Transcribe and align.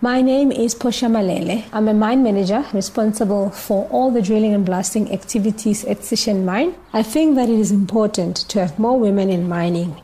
My 0.00 0.22
name 0.22 0.52
is 0.52 0.76
Portia 0.76 1.06
Malele. 1.06 1.64
I'm 1.72 1.88
a 1.88 1.92
mine 1.92 2.22
manager 2.22 2.64
responsible 2.72 3.50
for 3.50 3.88
all 3.88 4.12
the 4.12 4.22
drilling 4.22 4.54
and 4.54 4.64
blasting 4.64 5.12
activities 5.12 5.84
at 5.86 6.02
Sishen 6.02 6.44
Mine. 6.44 6.72
I 6.92 7.02
think 7.02 7.34
that 7.34 7.48
it 7.48 7.58
is 7.58 7.72
important 7.72 8.36
to 8.50 8.60
have 8.60 8.78
more 8.78 8.96
women 8.96 9.28
in 9.28 9.48
mining. 9.48 9.96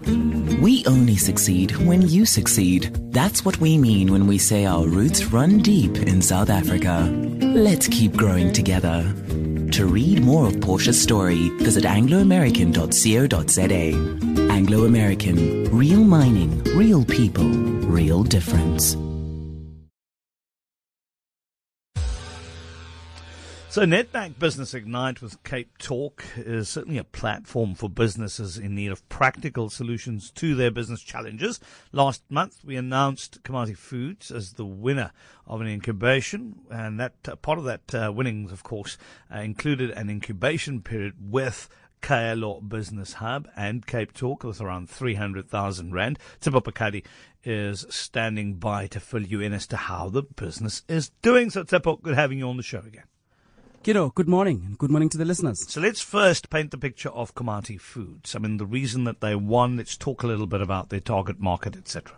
We 0.61 0.85
only 0.87 1.15
succeed 1.15 1.77
when 1.87 2.03
you 2.03 2.27
succeed. 2.27 2.91
That's 3.13 3.45
what 3.45 3.61
we 3.61 3.79
mean 3.79 4.11
when 4.11 4.27
we 4.27 4.37
say 4.37 4.67
our 4.67 4.85
roots 4.85 5.27
run 5.27 5.59
deep 5.59 5.97
in 5.97 6.21
South 6.21 6.51
Africa. 6.51 7.09
Let's 7.41 7.87
keep 7.87 8.17
growing 8.17 8.53
together. 8.53 9.05
To 9.71 9.87
read 9.87 10.25
more 10.25 10.49
of 10.49 10.61
Portia's 10.61 11.01
story, 11.01 11.51
visit 11.61 11.85
angloamerican.co.za. 11.85 14.53
Anglo 14.53 14.87
American, 14.87 15.71
real 15.71 16.03
mining, 16.03 16.65
real 16.77 17.05
people, 17.05 17.45
real 17.45 18.25
difference. 18.25 18.97
So, 23.75 23.85
Nedbank 23.85 24.39
Business 24.39 24.73
Ignite 24.73 25.21
with 25.21 25.43
Cape 25.43 25.79
Talk 25.79 26.25
is 26.37 26.69
certainly 26.69 26.97
a 26.97 27.03
platform 27.03 27.75
for 27.75 27.91
businesses 27.91 28.57
in 28.57 28.77
need 28.77 28.93
of 28.93 29.09
practical 29.09 29.69
solutions 29.69 30.31
to 30.37 30.55
their 30.55 30.71
business 30.71 31.03
challenges. 31.03 31.59
Last 31.91 32.23
month, 32.31 32.61
we 32.65 32.77
announced 32.77 33.43
Komati 33.43 33.77
Foods 33.77 34.31
as 34.31 34.53
the 34.53 34.65
winner 34.65 35.11
of 35.49 35.61
an 35.61 35.67
incubation, 35.67 36.61
and 36.71 37.01
that 37.01 37.15
uh, 37.27 37.35
part 37.35 37.59
of 37.59 37.65
that 37.65 37.93
uh, 37.93 38.13
winnings, 38.13 38.53
of 38.53 38.63
course, 38.63 38.97
uh, 39.35 39.41
included 39.41 39.91
an 39.91 40.09
incubation 40.09 40.81
period 40.81 41.15
with 41.21 41.69
Kaelo 42.01 42.69
Business 42.69 43.15
Hub 43.15 43.49
and 43.57 43.85
Cape 43.85 44.13
Talk 44.13 44.45
with 44.45 44.61
around 44.61 44.89
300,000 44.89 45.93
Rand. 45.93 46.21
Tsepo 46.41 46.63
Pakadi 46.63 47.05
is 47.43 47.87
standing 47.91 48.55
by 48.55 48.87
to 48.87 49.01
fill 49.01 49.27
you 49.27 49.41
in 49.41 49.53
as 49.53 49.67
to 49.67 49.77
how 49.77 50.11
the 50.11 50.23
business 50.23 50.85
is 50.87 51.11
doing. 51.23 51.51
So, 51.51 51.65
Tsepo, 51.65 52.01
good 52.01 52.15
having 52.15 52.39
you 52.39 52.49
on 52.49 52.57
the 52.57 52.63
show 52.63 52.79
again. 52.79 53.07
Kiddo, 53.85 54.09
good 54.15 54.31
morning, 54.31 54.63
and 54.65 54.79
good 54.79 54.91
morning 54.91 55.11
to 55.11 55.19
the 55.19 55.27
listeners. 55.27 55.71
So 55.71 55.79
let's 55.79 56.01
first 56.01 56.49
paint 56.49 56.71
the 56.71 56.79
picture 56.79 57.11
of 57.11 57.35
Komati 57.35 57.79
Foods. 57.79 58.35
I 58.35 58.39
mean, 58.39 58.57
the 58.57 58.65
reason 58.65 59.05
that 59.05 59.21
they 59.21 59.35
won. 59.35 59.77
Let's 59.77 59.95
talk 59.95 60.23
a 60.23 60.27
little 60.27 60.47
bit 60.47 60.63
about 60.63 60.89
their 60.89 61.01
target 61.01 61.39
market, 61.39 61.77
etc. 61.77 62.17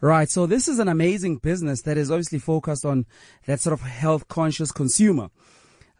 Right. 0.00 0.30
So 0.30 0.46
this 0.46 0.66
is 0.66 0.78
an 0.78 0.88
amazing 0.88 1.40
business 1.40 1.82
that 1.82 1.98
is 1.98 2.10
obviously 2.10 2.38
focused 2.38 2.86
on 2.86 3.04
that 3.44 3.60
sort 3.60 3.74
of 3.74 3.82
health 3.82 4.28
conscious 4.28 4.72
consumer. 4.72 5.28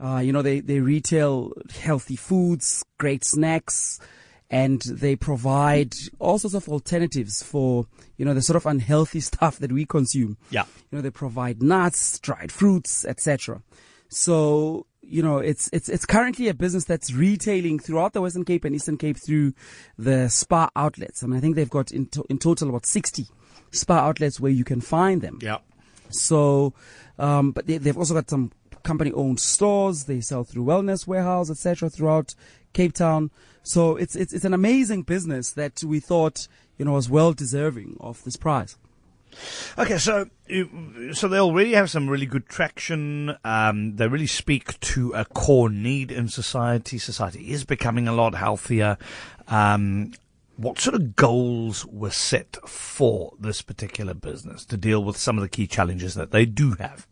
Uh, 0.02 0.22
you 0.24 0.33
know, 0.33 0.41
they, 0.41 0.61
they 0.61 0.80
retail 0.80 1.52
healthy 1.83 2.16
foods, 2.16 2.83
great 2.96 3.24
snacks, 3.24 4.00
and 4.48 4.80
they 4.89 5.16
provide 5.16 5.92
all 6.18 6.39
sorts 6.39 6.55
of 6.55 6.66
alternatives 6.66 7.42
for, 7.42 7.86
you 8.16 8.24
know, 8.24 8.33
the 8.33 8.41
sort 8.41 8.56
of 8.56 8.64
unhealthy 8.64 9.20
stuff 9.30 9.58
that 9.58 9.70
we 9.70 9.84
consume. 9.84 10.39
Yeah. 10.48 10.64
You 10.91 10.96
know, 10.96 11.02
they 11.02 11.11
provide 11.11 11.62
nuts, 11.62 12.18
dried 12.20 12.50
fruits, 12.50 13.05
etc. 13.05 13.61
So 14.08 14.86
you 15.06 15.22
know, 15.22 15.38
it's 15.38 15.69
it's 15.72 15.88
it's 15.88 16.06
currently 16.06 16.48
a 16.48 16.55
business 16.55 16.84
that's 16.84 17.12
retailing 17.12 17.78
throughout 17.78 18.12
the 18.12 18.22
Western 18.22 18.44
Cape 18.44 18.64
and 18.64 18.74
Eastern 18.74 18.96
Cape 18.96 19.16
through 19.16 19.55
the 19.98 20.28
Spar 20.28 20.70
outlets. 20.77 21.22
I 21.22 21.27
mean, 21.27 21.36
I 21.36 21.41
think 21.41 21.56
they've 21.56 21.70
got 21.70 21.92
in, 21.92 22.06
to, 22.06 22.24
in 22.28 22.38
total 22.38 22.69
about 22.69 22.86
sixty 22.86 23.27
Spar 23.70 23.98
outlets 23.98 24.41
where 24.41 24.52
you 24.52 24.64
can 24.64 24.80
find 24.80 25.20
them. 25.20 25.38
Yeah. 25.42 25.58
So, 26.11 26.74
um, 27.19 27.52
but 27.52 27.66
they, 27.66 27.78
they've 27.78 27.96
also 27.96 28.14
got 28.14 28.30
some 28.30 28.52
company-owned 28.83 29.41
stores. 29.41 30.05
They 30.05 30.20
sell 30.20 30.44
through 30.44 30.64
Wellness 30.64 31.06
Warehouse, 31.06 31.50
etc., 31.50 31.91
throughout 31.91 32.34
Cape 32.72 32.92
Town. 32.92 33.30
So 33.62 33.96
it's 33.96 34.14
it's 34.14 34.33
it's 34.33 34.44
an 34.44 34.55
amazing 34.55 35.02
business 35.02 35.50
that 35.52 35.83
we 35.84 36.00
thought 36.00 36.48
you 36.78 36.84
know 36.84 36.92
was 36.92 37.11
well 37.11 37.33
deserving 37.33 37.96
of 38.00 38.22
this 38.24 38.36
prize. 38.36 38.77
Okay, 39.78 39.98
so 39.98 40.27
so 41.12 41.28
they 41.28 41.38
already 41.38 41.72
have 41.72 41.90
some 41.90 42.08
really 42.08 42.27
good 42.27 42.48
traction. 42.48 43.36
Um, 43.44 43.96
they 43.96 44.08
really 44.08 44.27
speak 44.27 44.78
to 44.80 45.12
a 45.12 45.24
core 45.24 45.70
need 45.70 46.10
in 46.12 46.28
society. 46.28 46.98
Society 46.98 47.50
is 47.50 47.64
becoming 47.64 48.06
a 48.08 48.12
lot 48.12 48.34
healthier. 48.34 48.98
Um, 49.48 50.12
what 50.56 50.78
sort 50.78 50.94
of 50.94 51.17
goals 51.17 51.84
were 51.86 52.11
set 52.11 52.56
for 52.68 53.33
this 53.40 53.62
particular 53.62 54.14
business 54.14 54.64
to 54.67 54.77
deal 54.77 55.02
with 55.02 55.17
some 55.17 55.36
of 55.36 55.42
the 55.42 55.48
key 55.48 55.67
challenges 55.67 56.14
that 56.14 56.30
they 56.30 56.46
do 56.46 56.73
have? 56.73 57.06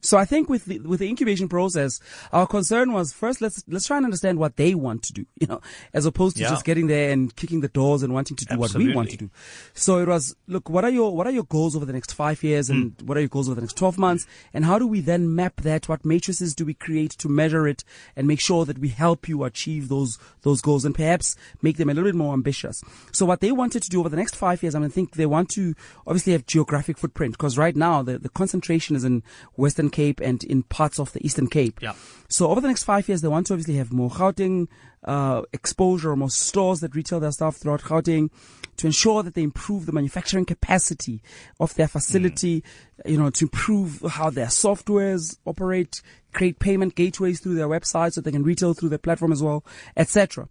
So 0.00 0.16
I 0.16 0.24
think 0.24 0.48
with 0.48 0.66
the, 0.66 0.78
with 0.78 1.00
the 1.00 1.08
incubation 1.08 1.48
process, 1.48 1.98
our 2.32 2.46
concern 2.46 2.92
was 2.92 3.12
first 3.12 3.40
let's 3.40 3.64
let's 3.66 3.86
try 3.86 3.96
and 3.96 4.06
understand 4.06 4.38
what 4.38 4.56
they 4.56 4.74
want 4.74 5.02
to 5.04 5.12
do, 5.12 5.26
you 5.40 5.46
know, 5.48 5.60
as 5.92 6.06
opposed 6.06 6.36
to 6.36 6.42
Yeah. 6.42 6.50
just 6.50 6.64
getting 6.64 6.86
there 6.86 7.10
and 7.10 7.34
kicking 7.34 7.62
the 7.62 7.68
doors 7.68 8.04
and 8.04 8.14
wanting 8.14 8.36
to 8.36 8.44
do 8.44 8.56
what 8.56 8.72
we 8.74 8.92
want 8.92 9.10
to 9.10 9.16
do. 9.16 9.30
So 9.74 9.98
it 9.98 10.06
was 10.06 10.36
look, 10.46 10.70
what 10.70 10.84
are 10.84 10.90
your 10.90 11.14
what 11.16 11.26
are 11.26 11.32
your 11.32 11.44
goals 11.44 11.74
over 11.74 11.84
the 11.84 11.92
next 11.92 12.12
five 12.12 12.42
years, 12.44 12.70
and 12.70 12.94
Hmm. 13.00 13.06
what 13.06 13.16
are 13.16 13.20
your 13.20 13.28
goals 13.28 13.48
over 13.48 13.56
the 13.56 13.62
next 13.62 13.76
twelve 13.76 13.98
months, 13.98 14.24
and 14.54 14.64
how 14.64 14.78
do 14.78 14.86
we 14.86 15.00
then 15.00 15.34
map 15.34 15.62
that? 15.62 15.88
What 15.88 16.04
matrices 16.04 16.54
do 16.54 16.64
we 16.64 16.74
create 16.74 17.10
to 17.18 17.28
measure 17.28 17.66
it 17.66 17.82
and 18.14 18.26
make 18.28 18.40
sure 18.40 18.64
that 18.66 18.78
we 18.78 18.88
help 18.90 19.28
you 19.28 19.42
achieve 19.42 19.88
those 19.88 20.16
those 20.42 20.60
goals 20.60 20.84
and 20.84 20.94
perhaps 20.94 21.34
make 21.60 21.76
them 21.76 21.90
a 21.90 21.94
little 21.94 22.08
bit 22.08 22.14
more 22.14 22.34
ambitious? 22.34 22.84
So 23.10 23.26
what 23.26 23.40
they 23.40 23.50
wanted 23.50 23.82
to 23.82 23.90
do 23.90 23.98
over 24.00 24.08
the 24.08 24.16
next 24.16 24.36
five 24.36 24.62
years, 24.62 24.76
I 24.76 24.78
mean, 24.78 24.86
I 24.86 24.90
think 24.92 25.12
they 25.16 25.26
want 25.26 25.48
to 25.50 25.74
obviously 26.06 26.32
have 26.34 26.46
geographic 26.46 26.98
footprint 26.98 27.32
because 27.32 27.58
right 27.58 27.74
now 27.74 28.02
the, 28.02 28.18
the 28.18 28.28
concentration 28.28 28.94
is 28.94 29.02
in 29.04 29.24
Western 29.56 29.87
Cape 29.90 30.20
and 30.20 30.42
in 30.44 30.62
parts 30.64 30.98
of 30.98 31.12
the 31.12 31.24
Eastern 31.24 31.46
Cape. 31.48 31.78
Yeah. 31.82 31.94
So 32.28 32.48
over 32.48 32.60
the 32.60 32.68
next 32.68 32.84
five 32.84 33.08
years, 33.08 33.20
they 33.22 33.28
want 33.28 33.46
to 33.48 33.54
obviously 33.54 33.76
have 33.76 33.92
more 33.92 34.10
Gauteng 34.10 34.68
uh, 35.04 35.42
exposure, 35.52 36.14
more 36.16 36.30
stores 36.30 36.80
that 36.80 36.94
retail 36.94 37.20
their 37.20 37.30
stuff 37.32 37.56
throughout 37.56 37.82
Gauteng, 37.82 38.30
to 38.76 38.86
ensure 38.86 39.22
that 39.22 39.34
they 39.34 39.42
improve 39.42 39.86
the 39.86 39.92
manufacturing 39.92 40.44
capacity 40.44 41.22
of 41.60 41.74
their 41.74 41.88
facility. 41.88 42.62
You 43.06 43.16
know, 43.18 43.30
to 43.30 43.44
improve 43.44 44.02
how 44.10 44.30
their 44.30 44.46
softwares 44.46 45.38
operate, 45.46 46.02
create 46.32 46.58
payment 46.58 46.94
gateways 46.94 47.40
through 47.40 47.54
their 47.54 47.68
website 47.68 48.12
so 48.12 48.20
they 48.20 48.32
can 48.32 48.42
retail 48.42 48.74
through 48.74 48.88
their 48.90 48.98
platform 48.98 49.32
as 49.32 49.42
well, 49.42 49.64
etc. 49.96 50.48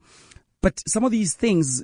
But 0.61 0.81
some 0.87 1.03
of 1.03 1.11
these 1.11 1.33
things, 1.35 1.83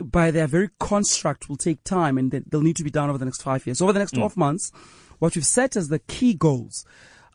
by 0.00 0.30
their 0.30 0.46
very 0.46 0.70
construct, 0.78 1.48
will 1.48 1.56
take 1.56 1.82
time 1.84 2.16
and 2.18 2.30
they- 2.30 2.42
they'll 2.48 2.62
need 2.62 2.76
to 2.76 2.84
be 2.84 2.90
done 2.90 3.08
over 3.10 3.18
the 3.18 3.24
next 3.24 3.42
five 3.42 3.66
years. 3.66 3.78
So 3.78 3.84
over 3.84 3.92
the 3.92 3.98
next 3.98 4.12
12 4.12 4.36
months, 4.36 4.72
what 5.18 5.34
we've 5.34 5.46
set 5.46 5.76
as 5.76 5.88
the 5.88 5.98
key 6.00 6.34
goals, 6.34 6.84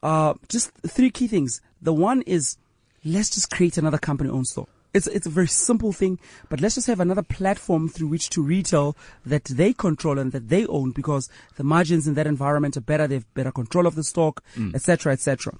uh, 0.03 0.33
just 0.47 0.71
three 0.87 1.09
key 1.09 1.27
things. 1.27 1.61
The 1.81 1.93
one 1.93 2.21
is 2.23 2.57
let's 3.03 3.29
just 3.29 3.49
create 3.49 3.77
another 3.77 3.97
company 3.97 4.29
owned 4.29 4.47
store. 4.47 4.67
It's, 4.91 5.05
it's 5.05 5.27
a 5.27 5.29
very 5.29 5.47
simple 5.47 5.93
thing, 5.93 6.17
but 6.49 6.61
let's 6.61 6.75
just 6.75 6.87
have 6.87 6.99
another 6.99 7.21
platform 7.21 7.89
through 7.89 8.07
which 8.07 8.29
to 8.31 8.41
retail 8.41 8.97
that 9.23 9.43
they 9.45 9.71
control 9.71 10.17
and 10.17 10.31
that 10.31 10.49
they 10.49 10.65
own 10.65 10.91
because 10.91 11.29
the 11.57 11.63
margins 11.63 12.07
in 12.07 12.15
that 12.15 12.25
environment 12.25 12.75
are 12.75 12.81
better. 12.81 13.05
They 13.05 13.15
have 13.15 13.33
better 13.35 13.51
control 13.51 13.85
of 13.85 13.93
the 13.93 14.03
stock, 14.03 14.43
etc., 14.73 15.13
etc. 15.13 15.53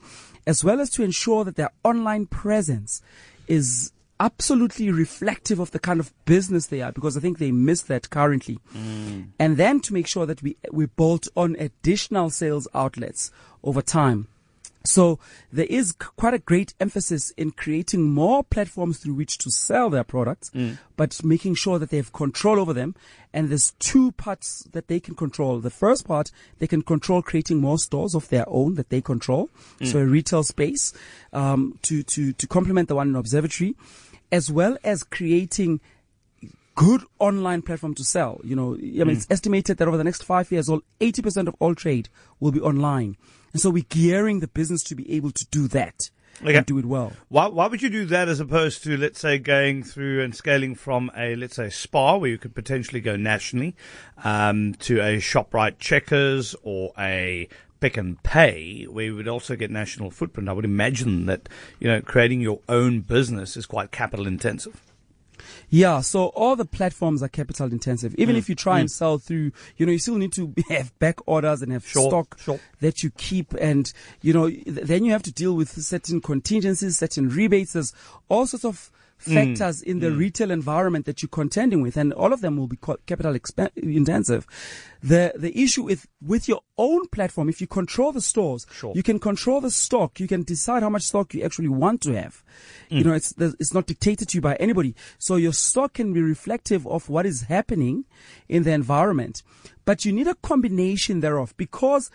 As 0.47 0.63
well 0.63 0.81
as 0.81 0.89
to 0.91 1.03
ensure 1.03 1.43
that 1.43 1.57
their 1.57 1.69
online 1.83 2.25
presence 2.25 3.03
is 3.47 3.91
absolutely 4.19 4.91
reflective 4.91 5.59
of 5.59 5.71
the 5.71 5.79
kind 5.79 5.99
of 5.99 6.13
business 6.25 6.67
they 6.67 6.81
are 6.81 6.91
because 6.91 7.15
I 7.15 7.19
think 7.19 7.37
they 7.37 7.51
miss 7.51 7.83
that 7.83 8.09
currently. 8.09 8.59
Mm. 8.75 9.29
And 9.39 9.57
then 9.57 9.79
to 9.81 9.93
make 9.93 10.07
sure 10.07 10.25
that 10.25 10.43
we, 10.43 10.57
we 10.71 10.85
bolt 10.87 11.27
on 11.35 11.55
additional 11.57 12.29
sales 12.29 12.67
outlets 12.73 13.31
over 13.63 13.81
time. 13.81 14.27
So 14.85 15.19
there 15.51 15.67
is 15.69 15.91
quite 15.91 16.33
a 16.33 16.39
great 16.39 16.73
emphasis 16.79 17.31
in 17.31 17.51
creating 17.51 18.01
more 18.03 18.43
platforms 18.43 18.97
through 18.97 19.15
which 19.15 19.37
to 19.39 19.51
sell 19.51 19.89
their 19.89 20.05
products, 20.05 20.49
mm. 20.51 20.77
but 20.95 21.21
making 21.23 21.55
sure 21.55 21.79
that 21.79 21.89
they 21.89 21.97
have 21.97 22.13
control 22.13 22.59
over 22.59 22.73
them. 22.73 22.95
And 23.33 23.49
there's 23.49 23.71
two 23.79 24.13
parts 24.13 24.63
that 24.71 24.87
they 24.87 24.99
can 24.99 25.15
control. 25.15 25.59
The 25.59 25.69
first 25.69 26.07
part, 26.07 26.31
they 26.59 26.67
can 26.67 26.81
control 26.81 27.21
creating 27.21 27.59
more 27.59 27.77
stores 27.77 28.15
of 28.15 28.29
their 28.29 28.45
own 28.47 28.75
that 28.75 28.89
they 28.89 29.01
control. 29.01 29.49
So 29.83 29.97
mm. 29.97 30.01
a 30.01 30.05
retail 30.05 30.43
space, 30.43 30.93
um, 31.33 31.77
to, 31.83 32.01
to, 32.01 32.33
to 32.33 32.47
complement 32.47 32.87
the 32.87 32.95
one 32.95 33.09
in 33.09 33.15
Observatory, 33.15 33.75
as 34.31 34.51
well 34.51 34.77
as 34.83 35.03
creating 35.03 35.79
good 36.75 37.03
online 37.19 37.61
platform 37.61 37.93
to 37.95 38.03
sell. 38.03 38.39
You 38.43 38.55
know, 38.55 38.75
I 38.75 39.03
mean, 39.03 39.09
it's 39.09 39.27
estimated 39.29 39.77
that 39.77 39.87
over 39.87 39.97
the 39.97 40.03
next 40.03 40.23
five 40.23 40.49
years, 40.51 40.69
all 40.69 40.81
80% 41.01 41.47
of 41.47 41.55
all 41.59 41.75
trade 41.75 42.07
will 42.39 42.51
be 42.51 42.61
online. 42.61 43.17
And 43.51 43.61
so 43.61 43.69
we're 43.69 43.83
gearing 43.89 44.39
the 44.39 44.47
business 44.47 44.83
to 44.83 44.95
be 44.95 45.11
able 45.13 45.31
to 45.31 45.45
do 45.51 45.67
that 45.69 46.09
Okay. 46.41 46.55
and 46.55 46.65
do 46.65 46.77
it 46.77 46.85
well. 46.85 47.11
Why, 47.27 47.47
why 47.47 47.67
would 47.67 47.81
you 47.81 47.89
do 47.89 48.05
that 48.05 48.29
as 48.29 48.39
opposed 48.39 48.83
to, 48.83 48.95
let's 48.95 49.19
say, 49.19 49.39
going 49.39 49.83
through 49.83 50.23
and 50.23 50.33
scaling 50.33 50.73
from 50.75 51.11
a, 51.17 51.35
let's 51.35 51.57
say, 51.57 51.69
Spar 51.69 52.17
where 52.17 52.29
you 52.29 52.37
could 52.37 52.55
potentially 52.55 53.01
go 53.01 53.17
nationally 53.17 53.75
um, 54.23 54.73
to 54.75 54.99
a 55.01 55.17
ShopRite 55.17 55.79
Checkers 55.79 56.55
or 56.63 56.93
a 56.97 57.49
Pick 57.79 57.97
n 57.97 58.17
Pay 58.23 58.85
where 58.85 59.05
you 59.05 59.15
would 59.15 59.27
also 59.27 59.55
get 59.55 59.71
national 59.71 60.11
footprint? 60.11 60.49
I 60.49 60.53
would 60.53 60.65
imagine 60.65 61.25
that, 61.27 61.47
you 61.79 61.87
know, 61.87 62.01
creating 62.01 62.41
your 62.41 62.59
own 62.67 63.01
business 63.01 63.55
is 63.55 63.65
quite 63.65 63.91
capital 63.91 64.27
intensive. 64.27 64.81
Yeah, 65.69 66.01
so 66.01 66.27
all 66.27 66.55
the 66.55 66.65
platforms 66.65 67.21
are 67.21 67.27
capital 67.29 67.71
intensive. 67.71 68.15
Even 68.17 68.35
mm, 68.35 68.39
if 68.39 68.49
you 68.49 68.55
try 68.55 68.79
and 68.79 68.89
mm. 68.89 68.91
sell 68.91 69.17
through, 69.17 69.51
you 69.77 69.85
know, 69.85 69.91
you 69.91 69.99
still 69.99 70.17
need 70.17 70.33
to 70.33 70.53
have 70.69 70.97
back 70.99 71.19
orders 71.27 71.61
and 71.61 71.71
have 71.71 71.87
Sure, 71.87 72.09
stock 72.09 72.39
sure. 72.39 72.59
that 72.81 73.03
you 73.03 73.11
keep. 73.11 73.53
And, 73.53 73.91
you 74.21 74.33
know, 74.33 74.49
th- 74.49 74.65
then 74.65 75.05
you 75.05 75.11
have 75.11 75.23
to 75.23 75.31
deal 75.31 75.55
with 75.55 75.69
certain 75.81 76.21
contingencies, 76.21 76.97
certain 76.97 77.29
rebates. 77.29 77.73
There's 77.73 77.93
all 78.29 78.47
sorts 78.47 78.65
of 78.65 78.91
factors 79.19 79.81
in 79.81 79.99
the 79.99 80.11
retail 80.11 80.49
environment 80.49 81.05
that 81.05 81.21
you're 81.21 81.29
contending 81.29 81.81
with, 81.81 81.97
and 81.97 82.13
all 82.13 82.33
of 82.33 82.41
them 82.41 82.57
will 82.57 82.67
be 82.67 82.77
capital 83.05 83.33
exp- 83.33 83.69
intensive. 83.77 84.47
The 85.01 85.33
the 85.37 85.57
issue 85.61 85.83
with 85.83 86.07
with 86.21 86.47
your 86.47 86.61
own 86.77 87.07
platform, 87.09 87.49
if 87.49 87.61
you 87.61 87.67
control 87.67 88.11
the 88.11 88.21
stores, 88.21 88.65
Sure. 88.71 88.93
you 88.95 89.03
can 89.03 89.19
control 89.19 89.61
the 89.61 89.71
stock. 89.71 90.19
You 90.19 90.27
can 90.27 90.43
decide 90.43 90.83
how 90.83 90.89
much 90.89 91.03
stock 91.03 91.33
you 91.33 91.43
actually 91.43 91.69
want 91.69 92.01
to 92.01 92.13
have. 92.13 92.43
Mm. 92.89 92.97
You 92.97 93.03
know, 93.03 93.13
it's 93.13 93.33
it's 93.37 93.73
not 93.73 93.85
dictated 93.85 94.29
to 94.29 94.37
you 94.37 94.41
by 94.41 94.55
anybody. 94.55 94.95
So 95.17 95.35
your 95.35 95.53
stock 95.53 95.93
can 95.93 96.13
be 96.13 96.21
reflective 96.21 96.87
of 96.87 97.09
what 97.09 97.25
is 97.25 97.43
happening 97.43 98.05
in 98.47 98.63
the 98.63 98.71
environment. 98.71 99.43
But 99.85 100.05
you 100.05 100.11
need 100.11 100.27
a 100.27 100.35
combination 100.35 101.19
thereof 101.19 101.53
because 101.57 102.09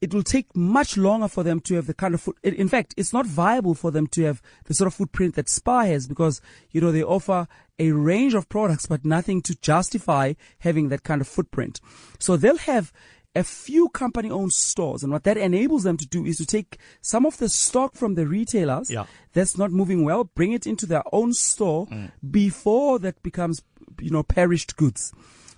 it 0.00 0.12
will 0.12 0.22
take 0.22 0.54
much 0.54 0.96
longer 0.96 1.28
for 1.28 1.42
them 1.42 1.60
to 1.60 1.74
have 1.74 1.86
the 1.86 1.94
kind 1.94 2.14
of 2.14 2.20
foot. 2.20 2.36
In 2.42 2.68
fact, 2.68 2.94
it's 2.96 3.12
not 3.12 3.26
viable 3.26 3.74
for 3.74 3.90
them 3.90 4.06
to 4.08 4.24
have 4.24 4.42
the 4.64 4.74
sort 4.74 4.86
of 4.86 4.94
footprint 4.94 5.34
that 5.36 5.48
Spar 5.48 5.86
has 5.86 6.06
because, 6.06 6.40
you 6.70 6.80
know, 6.80 6.92
they 6.92 7.02
offer 7.02 7.48
a 7.78 7.92
range 7.92 8.34
of 8.34 8.48
products, 8.48 8.86
but 8.86 9.04
nothing 9.04 9.40
to 9.42 9.54
justify 9.56 10.34
having 10.60 10.90
that 10.90 11.02
kind 11.02 11.20
of 11.20 11.28
footprint. 11.28 11.80
So 12.18 12.36
they'll 12.36 12.58
have 12.58 12.92
a 13.34 13.44
few 13.44 13.88
company 13.90 14.30
owned 14.30 14.52
stores. 14.52 15.02
And 15.02 15.12
what 15.12 15.24
that 15.24 15.36
enables 15.36 15.82
them 15.82 15.96
to 15.98 16.06
do 16.06 16.24
is 16.24 16.38
to 16.38 16.46
take 16.46 16.78
some 17.00 17.26
of 17.26 17.36
the 17.38 17.48
stock 17.48 17.94
from 17.94 18.14
the 18.14 18.26
retailers 18.26 18.90
Yeah. 18.90 19.04
that's 19.32 19.58
not 19.58 19.70
moving 19.70 20.04
well, 20.04 20.24
bring 20.24 20.52
it 20.52 20.66
into 20.66 20.86
their 20.86 21.04
own 21.12 21.32
store 21.34 21.86
mm. 21.86 22.12
before 22.30 22.98
that 23.00 23.22
becomes, 23.22 23.62
you 24.00 24.10
know, 24.10 24.22
perished 24.22 24.76
goods. 24.76 25.12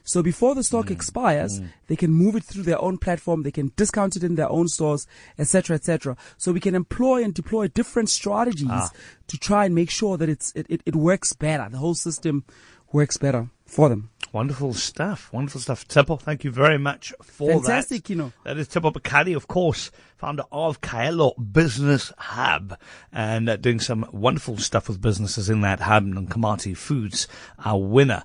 So 0.08 0.22
before 0.22 0.54
the 0.54 0.64
stock 0.64 0.86
mm. 0.86 0.92
expires, 0.92 1.60
mm. 1.60 1.68
they 1.86 1.94
can 1.94 2.10
move 2.10 2.34
it 2.34 2.42
through 2.42 2.62
their 2.62 2.80
own 2.80 2.96
platform. 2.96 3.42
They 3.42 3.50
can 3.50 3.72
discount 3.76 4.16
it 4.16 4.24
in 4.24 4.36
their 4.36 4.48
own 4.48 4.68
stores, 4.68 5.06
etc., 5.38 5.76
etc. 5.76 6.16
So 6.38 6.50
we 6.50 6.60
can 6.60 6.74
employ 6.74 7.22
and 7.22 7.34
deploy 7.34 7.68
different 7.68 8.08
strategies 8.08 8.70
ah. 8.70 8.90
to 9.26 9.36
try 9.36 9.66
and 9.66 9.74
make 9.74 9.90
sure 9.90 10.16
that 10.16 10.30
it's 10.30 10.50
it, 10.52 10.64
it, 10.70 10.80
it 10.86 10.96
works 10.96 11.34
better. 11.34 11.68
The 11.70 11.76
whole 11.76 11.94
system 11.94 12.44
works 12.90 13.18
better 13.18 13.50
for 13.66 13.90
them. 13.90 14.08
Wonderful 14.32 14.72
stuff. 14.72 15.30
Wonderful 15.30 15.60
stuff. 15.60 15.86
Tipple, 15.86 16.16
thank 16.16 16.42
you 16.42 16.50
very 16.50 16.78
much 16.78 17.12
for 17.22 17.50
Fantastic, 17.52 18.04
that. 18.04 18.10
you 18.10 18.16
know. 18.16 18.32
That 18.44 18.56
is 18.56 18.66
Tipple 18.66 18.92
Bakadi, 18.92 19.36
of 19.36 19.46
course, 19.46 19.90
founder 20.16 20.44
of 20.50 20.80
Kaelo 20.80 21.34
Business 21.52 22.12
Hub, 22.16 22.78
and 23.12 23.50
uh, 23.50 23.56
doing 23.56 23.78
some 23.78 24.08
wonderful 24.10 24.56
stuff 24.56 24.88
with 24.88 25.02
businesses 25.02 25.50
in 25.50 25.60
that 25.60 25.80
hub. 25.80 26.04
And 26.04 26.30
Komati 26.30 26.74
Foods, 26.74 27.28
our 27.62 27.78
winner. 27.78 28.22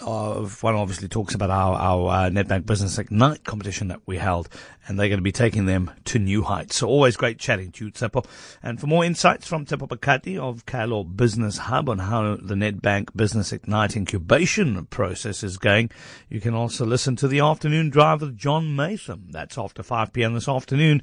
Of 0.00 0.62
one 0.62 0.76
obviously 0.76 1.08
talks 1.08 1.34
about 1.34 1.50
our, 1.50 1.74
our 1.74 2.26
uh, 2.26 2.30
Nedbank 2.30 2.66
Business 2.66 2.98
Ignite 2.98 3.42
competition 3.44 3.88
that 3.88 4.00
we 4.06 4.16
held, 4.16 4.48
and 4.86 4.98
they're 4.98 5.08
going 5.08 5.18
to 5.18 5.22
be 5.22 5.32
taking 5.32 5.66
them 5.66 5.90
to 6.04 6.20
new 6.20 6.42
heights. 6.42 6.76
So 6.76 6.86
always 6.86 7.16
great 7.16 7.38
chatting 7.38 7.72
to 7.72 7.86
you, 7.86 7.90
Tipple. 7.90 8.24
And 8.62 8.80
for 8.80 8.86
more 8.86 9.04
insights 9.04 9.48
from 9.48 9.64
Tipple 9.64 9.88
Bakati 9.88 10.38
of 10.38 10.66
Kaelo 10.66 11.16
Business 11.16 11.58
Hub 11.58 11.88
on 11.88 11.98
how 11.98 12.36
the 12.36 12.54
Nedbank 12.54 13.16
Business 13.16 13.52
Ignite 13.52 13.96
incubation 13.96 14.86
process 14.86 15.42
is 15.42 15.56
going, 15.56 15.90
you 16.28 16.40
can 16.40 16.54
also 16.54 16.86
listen 16.86 17.16
to 17.16 17.26
the 17.26 17.40
afternoon 17.40 17.90
drive 17.90 18.20
with 18.20 18.36
John 18.36 18.76
Maytham. 18.76 19.28
That's 19.30 19.58
after 19.58 19.82
5 19.82 20.12
p.m. 20.12 20.34
this 20.34 20.48
afternoon 20.48 21.02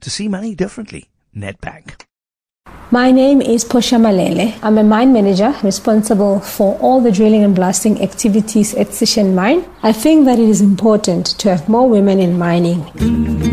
to 0.00 0.10
see 0.10 0.28
money 0.28 0.54
differently. 0.54 1.10
Nedbank. 1.34 2.06
My 2.92 3.10
name 3.10 3.42
is 3.42 3.64
Portia 3.64 3.96
Malele. 3.96 4.56
I'm 4.62 4.78
a 4.78 4.84
mine 4.84 5.12
manager 5.12 5.52
responsible 5.64 6.38
for 6.38 6.78
all 6.78 7.00
the 7.00 7.10
drilling 7.10 7.42
and 7.42 7.52
blasting 7.52 8.00
activities 8.00 8.76
at 8.76 8.86
Sishen 8.88 9.34
Mine. 9.34 9.64
I 9.82 9.92
think 9.92 10.24
that 10.26 10.38
it 10.38 10.48
is 10.48 10.60
important 10.60 11.26
to 11.40 11.50
have 11.50 11.68
more 11.68 11.88
women 11.88 12.20
in 12.20 12.38
mining. 12.38 12.84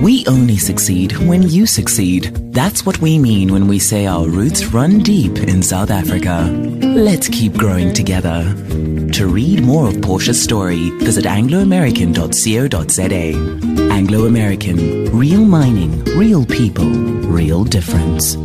We 0.04 0.24
only 0.28 0.58
succeed 0.58 1.18
when 1.18 1.42
you 1.42 1.66
succeed. 1.66 2.26
That's 2.54 2.86
what 2.86 3.00
we 3.00 3.18
mean 3.18 3.52
when 3.52 3.68
we 3.68 3.80
say 3.80 4.06
our 4.06 4.28
roots 4.28 4.68
run 4.68 5.00
deep 5.00 5.40
in 5.40 5.64
South 5.64 5.90
Africa. 5.90 6.48
Let's 6.84 7.28
keep 7.28 7.54
growing 7.54 7.92
together. 7.92 8.44
To 9.14 9.28
read 9.28 9.64
more 9.64 9.88
of 9.88 10.00
Portia's 10.04 10.40
story, 10.40 10.92
visit 11.00 11.26
angloamerican.co.za. 11.26 13.92
Anglo 13.92 14.26
American, 14.28 15.06
real 15.06 15.44
mining, 15.44 16.04
real 16.16 16.46
people, 16.46 16.86
real 16.86 17.64
difference. 17.64 18.38